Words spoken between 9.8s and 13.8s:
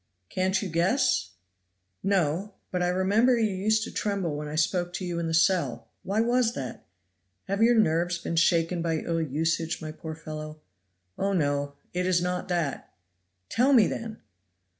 poor fellow?" "Oh, no! it is not that." "Tell